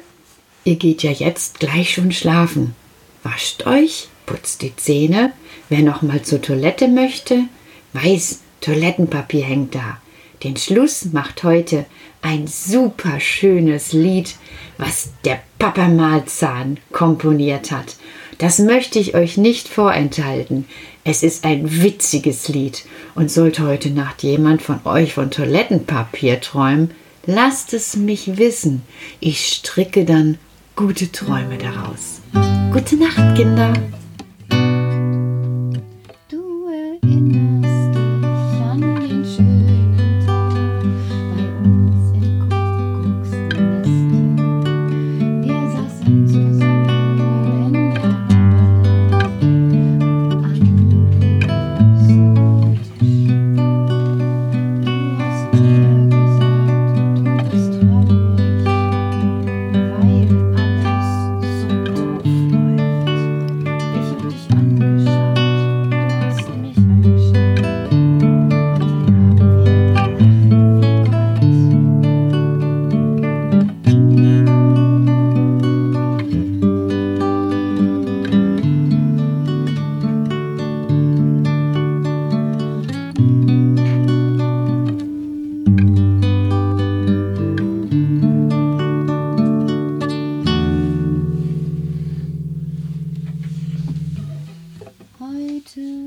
ihr 0.67 0.77
geht 0.77 1.03
ja 1.03 1.13
jetzt 1.13 1.61
gleich 1.61 1.95
schon 1.95 2.13
schlafen. 2.13 2.75
Wascht 3.23 3.67
euch, 3.67 4.09
putzt 4.27 4.63
die 4.63 4.75
Zähne. 4.75 5.33
Wer 5.69 5.83
noch 5.83 6.03
mal 6.03 6.23
zur 6.23 6.43
Toilette 6.43 6.89
möchte, 6.89 7.45
weiß, 7.93 8.41
Toilettenpapier 8.61 9.45
hängt 9.45 9.75
da. 9.75 9.99
Den 10.43 10.57
Schluss 10.57 11.07
macht 11.13 11.45
heute 11.45 11.87
ein 12.21 12.47
super 12.47 13.21
schönes 13.21 13.93
Lied, 13.93 14.35
was 14.77 15.11
der 15.25 15.41
Papa 15.59 15.89
Malzahn 15.89 16.79
komponiert 16.93 17.71
hat. 17.71 17.97
Das 18.39 18.59
möchte 18.59 18.99
ich 18.99 19.15
euch 19.15 19.37
nicht 19.37 19.69
vorenthalten. 19.69 20.67
Es 21.05 21.23
ist 21.23 21.45
ein 21.45 21.83
witziges 21.83 22.49
Lied 22.49 22.85
und 23.15 23.31
sollte 23.31 23.65
heute 23.67 23.91
Nacht 23.91 24.25
jemand 24.25 24.63
von 24.63 24.81
euch 24.85 25.15
von 25.15 25.31
Toilettenpapier 25.31 26.41
träumen, 26.41 26.91
lasst 27.25 27.73
es 27.73 27.97
mich 27.97 28.37
wissen. 28.37 28.83
Ich 29.21 29.47
stricke 29.47 30.05
dann 30.05 30.39
gute 30.77 31.11
Träume 31.11 31.57
daraus. 31.57 32.21
Gute 32.71 32.97
Nacht, 32.97 33.35
Kinder. 33.35 33.73
Heute 95.67 96.06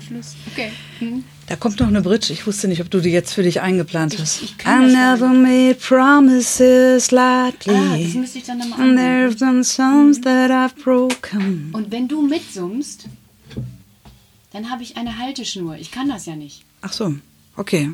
schon 0.00 0.16
Schluss. 0.22 0.36
Okay. 0.52 0.70
Hm. 0.98 1.24
Da 1.46 1.56
kommt 1.56 1.80
noch 1.80 1.88
eine 1.88 2.00
Bridge. 2.00 2.32
Ich 2.32 2.46
wusste 2.46 2.68
nicht, 2.68 2.80
ob 2.80 2.90
du 2.90 3.00
die 3.00 3.10
jetzt 3.10 3.34
für 3.34 3.42
dich 3.42 3.60
eingeplant 3.60 4.18
hast. 4.18 4.42
ich 4.42 4.56
kann 4.56 4.88
I 4.88 4.92
never 4.92 5.28
made 5.28 5.74
promises 5.74 7.10
lightly. 7.10 7.74
Ah, 7.74 7.98
das 7.98 8.14
müsste 8.14 8.38
ich 8.38 8.44
dann 8.44 8.58
nochmal 8.58 8.80
And 8.80 8.96
there's 8.96 9.36
been 9.36 9.62
some 9.62 10.18
that 10.22 10.50
I've 10.50 10.82
broken. 10.82 11.70
Und 11.72 11.90
wenn 11.90 12.08
du 12.08 12.22
mitsummst, 12.22 13.06
dann 14.52 14.70
habe 14.70 14.82
ich 14.82 14.96
eine 14.96 15.18
Halteschnur. 15.18 15.76
Ich 15.76 15.90
kann 15.90 16.08
das 16.08 16.26
ja 16.26 16.36
nicht. 16.36 16.64
Ach 16.80 16.92
so, 16.92 17.14
okay. 17.56 17.90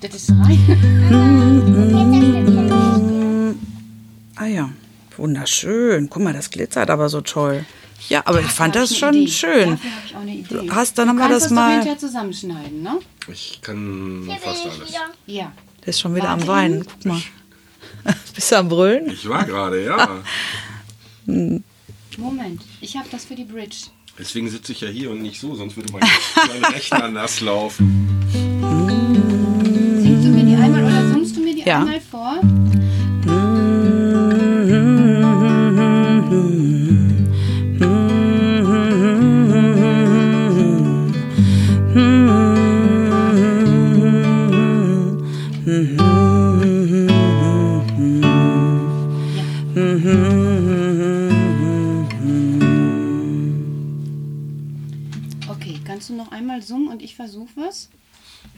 Das 0.00 0.14
ist 0.14 0.30
rein. 0.30 0.58
Ah 4.36 4.46
ja, 4.46 4.70
wunderschön. 5.16 6.08
Guck 6.10 6.22
mal, 6.22 6.32
das 6.32 6.50
glitzert 6.50 6.90
aber 6.90 7.08
so 7.08 7.20
toll. 7.20 7.64
Ja, 8.08 8.22
aber 8.24 8.40
ich 8.40 8.48
fand 8.48 8.74
das 8.74 8.96
schon 8.96 9.14
Idee. 9.14 9.30
schön. 9.30 9.70
Dafür 9.70 9.90
ich 10.06 10.16
auch 10.16 10.20
eine 10.20 10.34
Idee. 10.34 10.70
Hast 10.70 10.98
dann 10.98 11.08
du 11.08 11.14
mal 11.14 11.28
das 11.28 11.50
mal. 11.50 11.72
hinterher 11.74 11.98
zusammenschneiden, 11.98 12.82
ne? 12.82 12.98
Ich 13.30 13.60
kann 13.62 14.24
Hier 14.26 14.36
fast 14.36 14.64
alles. 14.66 14.88
Wieder. 14.88 15.10
Ja. 15.26 15.52
Der 15.80 15.88
ist 15.88 16.00
schon 16.00 16.14
wieder 16.14 16.28
Warte 16.28 16.42
am 16.42 16.48
Weinen. 16.48 16.86
Guck 16.86 17.04
mal. 17.06 17.22
Bist 18.34 18.50
du 18.50 18.56
am 18.56 18.68
Brüllen? 18.68 19.10
Ich 19.10 19.28
war 19.28 19.44
gerade, 19.44 19.84
ja. 19.84 20.22
Moment, 22.18 22.62
ich 22.80 22.96
habe 22.96 23.08
das 23.10 23.24
für 23.24 23.34
die 23.34 23.44
Bridge. 23.44 23.76
Deswegen 24.18 24.48
sitze 24.50 24.72
ich 24.72 24.80
ja 24.80 24.88
hier 24.88 25.10
und 25.10 25.22
nicht 25.22 25.40
so, 25.40 25.54
sonst 25.54 25.76
würde 25.76 25.92
mein, 25.92 26.02
mein 26.48 26.72
Rechner 26.72 27.08
nass 27.10 27.40
laufen. 27.40 28.08
Singst 30.02 30.24
du 30.24 30.28
mir 30.28 30.44
die 30.44 30.54
einmal 30.54 30.84
oder 30.84 31.10
summst 31.10 31.36
du 31.36 31.40
mir 31.40 31.54
die 31.54 31.62
ja. 31.62 31.78
einmal 31.78 32.00
vor? 32.00 32.40
Okay, 55.56 55.78
kannst 55.84 56.08
du 56.08 56.14
noch 56.14 56.32
einmal 56.32 56.62
summen 56.62 56.88
und 56.88 57.02
ich 57.02 57.16
versuche 57.16 57.50
was? 57.56 57.88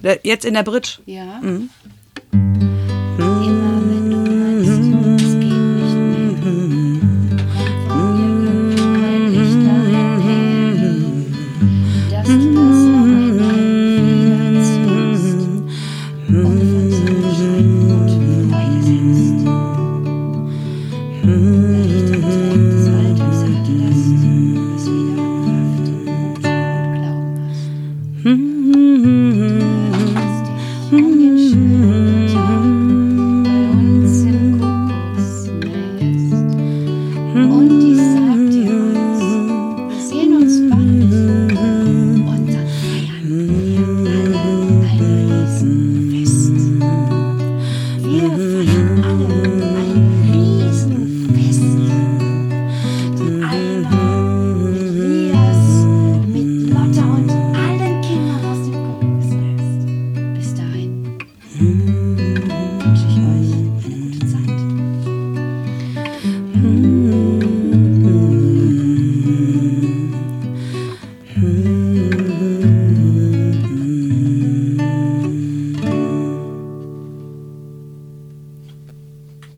Äh, 0.02 0.18
jetzt 0.22 0.44
in 0.44 0.54
der 0.54 0.62
Bridge. 0.62 0.98
Ja. 1.06 1.40
Mhm. 1.40 1.70